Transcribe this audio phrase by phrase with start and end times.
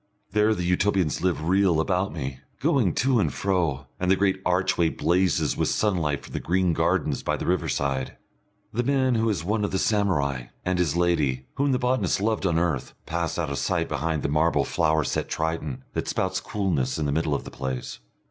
[0.31, 4.89] There the Utopians live real about me, going to and fro, and the great archway
[4.89, 8.17] blazes with sunlight from the green gardens by the riverside.
[8.73, 12.47] The man who is one of the samurai, and his lady, whom the botanist loved
[12.47, 16.97] on earth, pass out of sight behind the marble flower set Triton that spouts coolness
[16.97, 17.99] in the middle of the place.